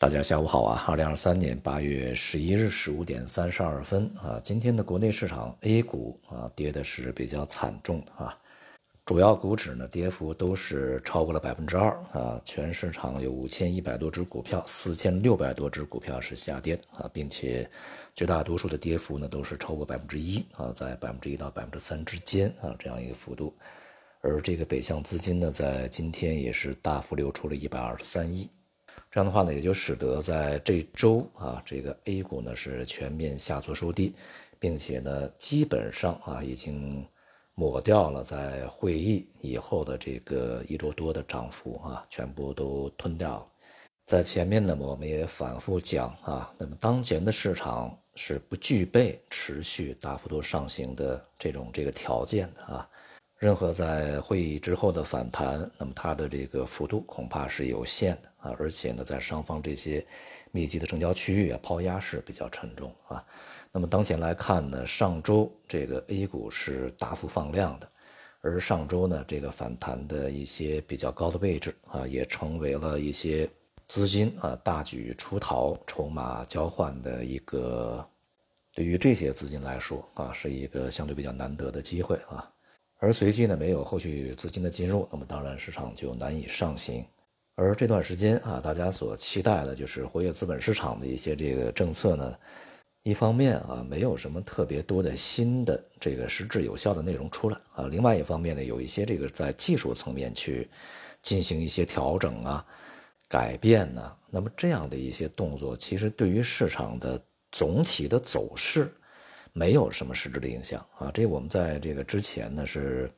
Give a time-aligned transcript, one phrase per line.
[0.00, 0.84] 大家下午好啊！
[0.86, 8.38] 二零二三年八月十一日十五点三十二分啊，今天的国内市场 A 股啊跌的是比较惨重的啊，
[9.04, 17.68] 主要股指呢跌幅都是超过了百分之二啊，全市场有五千一百多只股票，四千六百多只股票是下跌啊，并且
[18.14, 23.52] 绝大多数的跌幅呢都是超过百分之一啊，在百分之一到百分之三之间啊这样一个幅度，
[24.20, 28.48] 而这个北向资金呢在今天也是大幅流出了一百二十三亿。
[29.10, 34.14] 这样的话呢，也就使得在这周啊，这个 A 股呢是全面下挫收低，
[34.58, 37.06] 并且呢，基本上啊已经
[37.54, 43.46] 抹掉了在会议以后的这个一周多的涨幅啊，全部都吞掉了。
[44.04, 52.88] 在前面呢，我们也反复讲啊，那么当前的市场是不具备持续大幅度上行的这种这个条件的啊。
[53.38, 60.04] 任何在会议之后的反弹，那么它的这个幅度恐怕是有限的啊，而且呢，在上方这些
[60.50, 63.24] 密集的成交区域啊，抛压是比较沉重啊。
[63.70, 67.88] 那么当前来看呢，上周这个 A 股是大幅放量的，
[68.40, 73.48] 而上周呢，这个反弹的一些比较高的位置啊，也成为了一些
[73.86, 78.04] 资金啊大举出逃、筹码交换的一个，
[78.74, 82.50] 对于这些资金来说啊，是一个相对比较难得的机会啊。
[83.00, 87.04] 而随即呢，没有后续资金的进入，那么当然市场就难以上行。
[87.54, 92.36] 而这段时间啊，大家所期待的就是活跃资本市场的一些这个政策呢，
[93.04, 100.68] 一方面啊，没有什么特别多的新的这个实质有效的内容出来啊；另外一方面呢，有一些这个在技术层面去
[101.22, 102.66] 进行一些调整啊、
[103.28, 104.12] 改变呢。
[104.28, 107.20] 那么这样的一些动作，其实对于市场的
[107.52, 108.92] 总体的走势。
[109.52, 113.10] 没有什么实质的影响啊，这我们在这个之前呢是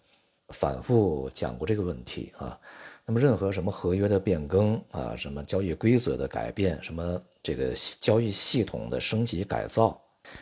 [0.48, 2.58] 反复讲过这个问题啊。
[3.06, 10.00] 那么任何什么合约的变更啊，什么交易规则的改变，什么这个交易系统的升级改造，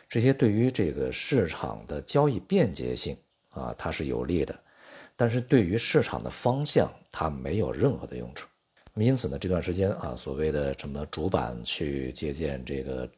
[0.08, 3.16] 这些对于这个市场的交易便捷性
[3.50, 4.54] 啊，它是有利的，
[5.16, 8.46] 但是对于市场的方向，它没有任何的用处。
[8.94, 13.08] 因此呢，这段时间啊，所谓的什么主板去借鉴这个。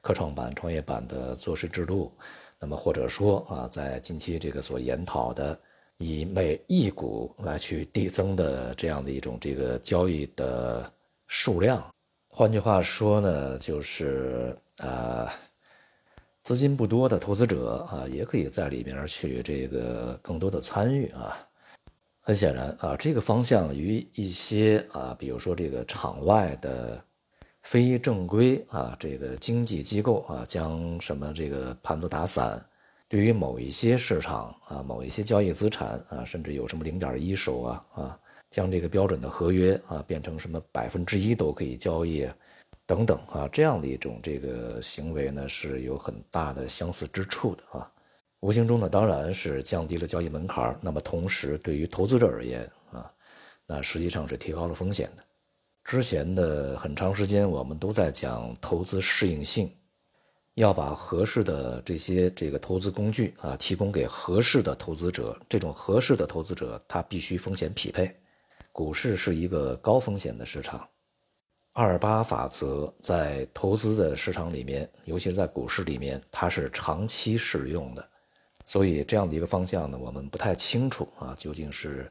[0.00, 2.12] 科创板、创业板的做事制度，
[2.58, 5.58] 那么或者说啊，在近期这个所研讨的
[5.98, 10.90] 以每一股来去递增的这样的一种这个交易的
[11.26, 11.84] 数量，
[12.28, 15.32] 换句话说呢，就是啊，
[16.44, 21.36] 资金不多的投资者啊，也可以在里面去这个更多的参与啊。
[22.20, 27.02] 很显然啊，这个方向与一些啊，比如说这个场外的。
[27.66, 32.64] 非正规啊，这个经济机构啊，将什么这个盘子打散，
[33.08, 42.24] 对于某一些市场啊，某一些交易资产啊，甚至有什么零点一手啊啊，将这个标准的合约啊变成什么百分之一都可以交易，
[42.86, 47.90] 等等啊，这样的一种这个行为呢，是有很大的相似之处的啊。
[48.38, 53.10] 无形中呢，当然是降低了交易门槛那么同时对于投资者而言啊，
[53.66, 55.24] 那实际上是提高了风险的。
[55.86, 59.72] 之前的很长时间，我们都在讲投资适应性，
[60.54, 65.40] 要把合适的这些这个投资工具啊提供给合适的投资者。
[65.48, 68.12] 这种合适的投资者，他必须风险匹配。
[68.72, 70.88] 股市是一个高风险的市场，
[71.72, 78.04] 二八法则在投资的市场里面，尤其是在股市里面，它是长期适用的。
[78.64, 82.10] 所以这样的一个方向呢，我们不太清楚啊，究竟是。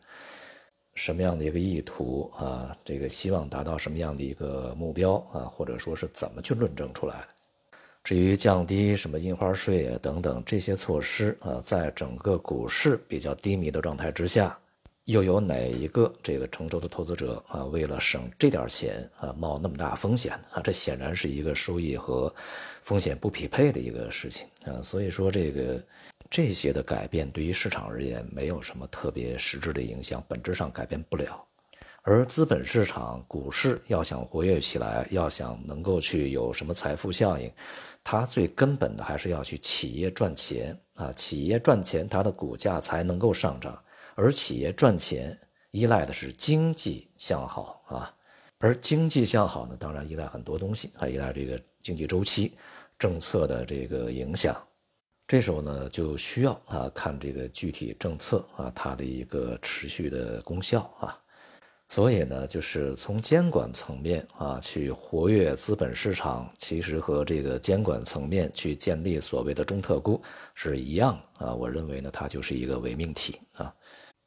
[0.96, 2.76] 什么样的一个意图啊？
[2.84, 5.42] 这个希望达到什么样的一个目标啊？
[5.42, 7.28] 或者说是怎么去论证出来的？
[8.04, 14.58] 至于降低什么印花税啊等等这些措施啊，在整个股市比较低迷的状态之下，
[15.06, 20.62] 又有哪一个这个成熟的投资者啊，为了省这点钱啊，冒那么大风险啊？
[20.64, 22.34] 这显然是一个收益和
[22.84, 24.82] 风险不匹配的一个事情啊。
[24.82, 25.84] 所以说这个。
[26.30, 31.46] 这些的改变对于市场而言没有什么特别实质的影响，本质上改变不了。
[32.02, 37.52] 而资本市场、股市要想活跃起来，要想能够去有什么财富效应，
[38.04, 41.12] 它最根本的还是要去企业赚钱啊！
[41.14, 43.82] 企业赚钱，它的股价才能够上涨。
[44.14, 45.36] 而企业赚钱
[45.72, 48.14] 依赖的是经济向好啊，
[48.60, 52.54] 而经济向好呢，当然依赖很多东西，还依赖这个经济周期、
[53.00, 54.56] 政策的这个影响。
[55.28, 61.18] 这时候呢，就需要啊看这个具体政策啊它的一个持续的功效啊，
[61.90, 70.22] 所以呢，就是从监管层面啊去活跃资本市场，其实和这个监管层面去建立所谓的中特估
[70.54, 71.54] 是一样啊。
[71.54, 73.74] 我认为呢，它就是一个伪命题啊。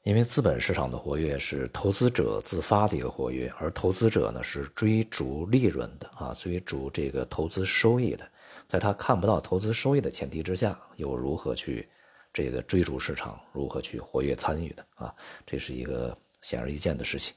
[0.05, 8.27] 因为资本市场的活跃是投资者自发的一个活跃，而投资者呢是追逐利润的啊，追逐这个投资收益的，
[8.67, 11.89] 在他看不到投资收益的前提之下，又如何去
[12.33, 15.15] 这个追逐市场，如何去活跃参与的啊？
[15.47, 17.35] 这是一个显而易见的事情。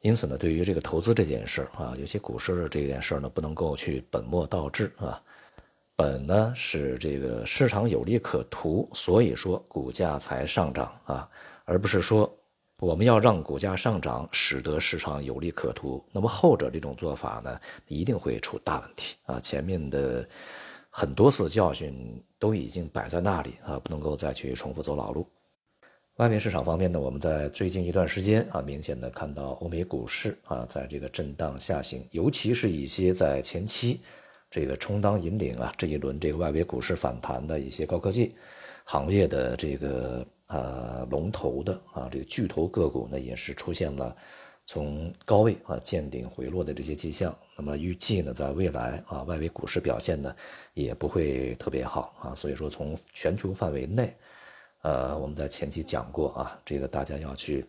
[0.00, 5.22] 因此呢，对于这个投资这件事啊，尤其股市的这件事呢，不能够去本末倒置啊。
[5.96, 11.30] 本呢是这个市场有利可图，所以说股价才上涨啊，
[11.64, 12.30] 而不是说
[12.84, 16.04] 我们要让股价上涨，使得市场有利可图。
[16.12, 17.58] 那么后者这种做法呢，
[17.88, 19.40] 一定会出大问题啊。
[19.40, 20.28] 前面的
[20.90, 25.26] 很多次教训都已经摆在那里啊，不能够再去重复走老路。
[26.16, 34.00] 外面市场方面呢，我们在最近一段时间啊，明显的看到欧美股市啊，在这个震荡下行，尤其是一些在前期
[34.50, 38.34] 这个充当引领啊这一轮这个外围股市反弹的一些高科技
[38.84, 44.16] 行业的这个呃龙头的啊这个巨头个股呢，也是出现了
[44.64, 47.36] 从高位啊见顶回落的这些迹象。
[47.56, 50.34] 那么预计呢，在未来啊，外围股市表现呢
[50.74, 54.14] 也不会特别好啊，所以说从全球范围内。
[54.82, 57.66] 呃，我们在前期讲过啊，这个大家要去，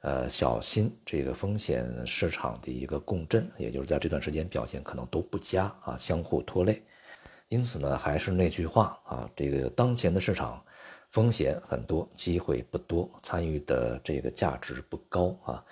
[0.00, 6.82] 呃，小心这个风险市场的一个共振，也就是在这段时间表现可能都不佳啊，相互拖累。
[7.48, 10.64] 因此呢，还是那句话啊，这个当前的市场
[11.10, 15.64] 风险很多，机会不多，参与的这个价值不高啊。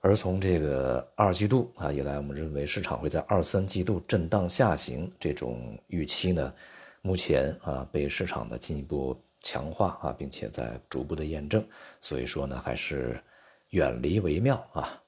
[0.00, 6.54] 而从这个二季度啊以来，我们认为市场会在二三季度震荡下行这种预期呢，
[7.02, 9.16] 目前啊被市场的进一步。
[9.40, 11.64] 强化啊，并且在逐步的验证，
[12.00, 13.22] 所以说呢，还是
[13.70, 15.00] 远离为妙啊。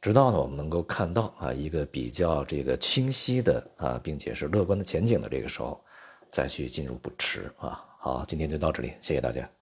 [0.00, 5.84] 直到呢，我们能够看到啊一个比较这个清晰的啊，并且是乐观的前景的这个时候，
[6.30, 7.84] 再去进入不迟啊。
[8.06, 9.56] 好，今天就到这里，谢谢大家。